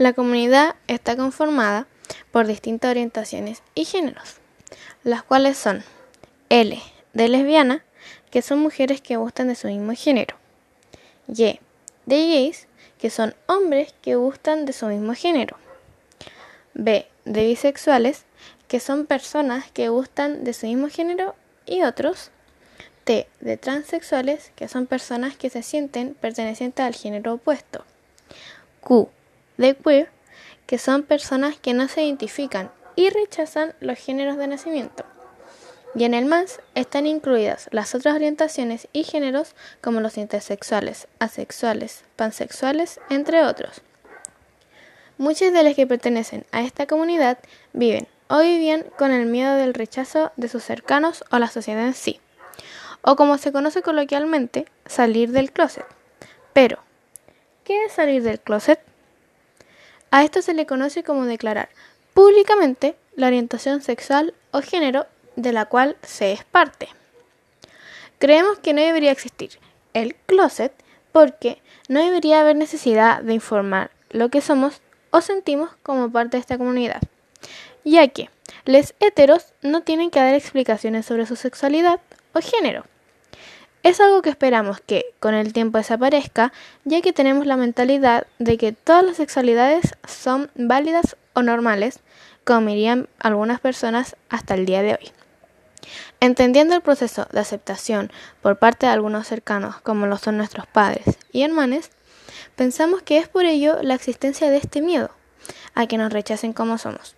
[0.00, 1.86] La comunidad está conformada
[2.32, 4.36] por distintas orientaciones y géneros,
[5.04, 5.84] las cuales son
[6.48, 6.80] L
[7.12, 7.84] de lesbiana,
[8.30, 10.38] que son mujeres que gustan de su mismo género,
[11.28, 11.60] Y
[12.06, 12.66] de gays,
[12.98, 15.58] que son hombres que gustan de su mismo género,
[16.72, 18.24] B de bisexuales,
[18.68, 21.34] que son personas que gustan de su mismo género
[21.66, 22.30] y otros,
[23.04, 27.84] T de transexuales, que son personas que se sienten pertenecientes al género opuesto,
[28.80, 29.10] Q
[29.60, 30.10] de queer,
[30.66, 35.04] que son personas que no se identifican y rechazan los géneros de nacimiento.
[35.94, 42.04] Y en el más están incluidas las otras orientaciones y géneros como los intersexuales, asexuales,
[42.16, 43.82] pansexuales, entre otros.
[45.18, 47.38] Muchos de los que pertenecen a esta comunidad
[47.72, 51.94] viven o vivían con el miedo del rechazo de sus cercanos o la sociedad en
[51.94, 52.20] sí,
[53.02, 55.84] o como se conoce coloquialmente, salir del closet.
[56.52, 56.78] Pero,
[57.64, 58.80] ¿qué es salir del closet?
[60.10, 61.68] A esto se le conoce como declarar
[62.14, 66.88] públicamente la orientación sexual o género de la cual se es parte.
[68.18, 69.58] Creemos que no debería existir
[69.94, 70.72] el closet
[71.12, 76.40] porque no debería haber necesidad de informar lo que somos o sentimos como parte de
[76.40, 77.00] esta comunidad,
[77.84, 78.30] ya que
[78.64, 82.00] los heteros no tienen que dar explicaciones sobre su sexualidad
[82.32, 82.84] o género.
[83.82, 86.52] Es algo que esperamos que con el tiempo desaparezca,
[86.84, 92.00] ya que tenemos la mentalidad de que todas las sexualidades son válidas o normales,
[92.44, 95.12] como dirían algunas personas hasta el día de hoy.
[96.20, 101.16] Entendiendo el proceso de aceptación por parte de algunos cercanos, como lo son nuestros padres
[101.32, 101.88] y hermanos,
[102.56, 105.10] pensamos que es por ello la existencia de este miedo
[105.74, 107.16] a que nos rechacen como somos,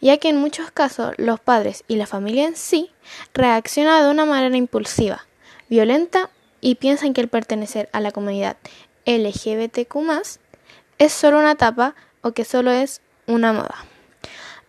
[0.00, 2.92] ya que en muchos casos los padres y la familia en sí
[3.34, 5.26] reaccionan de una manera impulsiva,
[5.68, 6.30] violenta
[6.60, 8.56] y piensan que el pertenecer a la comunidad
[9.06, 9.96] LGBTQ
[10.98, 13.76] es solo una etapa o que solo es una moda.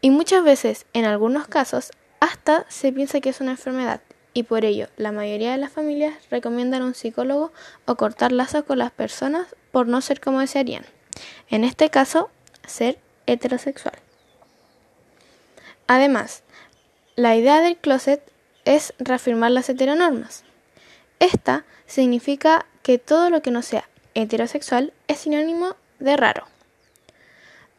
[0.00, 4.00] Y muchas veces, en algunos casos, hasta se piensa que es una enfermedad
[4.32, 7.52] y por ello la mayoría de las familias recomiendan a un psicólogo
[7.86, 10.84] o cortar lazos con las personas por no ser como desearían.
[11.48, 12.30] En este caso,
[12.66, 13.94] ser heterosexual.
[15.86, 16.42] Además,
[17.16, 18.22] la idea del closet
[18.64, 20.44] es reafirmar las heteronormas.
[21.20, 26.46] Esta significa que todo lo que no sea heterosexual es sinónimo de raro.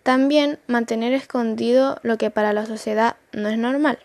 [0.04, 4.00] También mantener escondido lo que para la sociedad no es normal.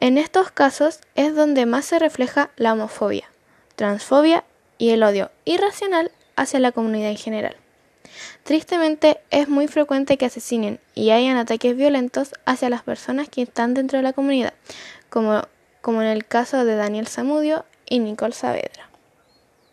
[0.00, 3.30] En estos casos es donde más se refleja la homofobia,
[3.76, 4.44] transfobia
[4.76, 7.56] y el odio irracional hacia la comunidad en general.
[8.42, 13.72] Tristemente es muy frecuente que asesinen y hayan ataques violentos hacia las personas que están
[13.72, 14.52] dentro de la comunidad,
[15.08, 15.42] como,
[15.80, 18.93] como en el caso de Daniel Zamudio y Nicole Saavedra.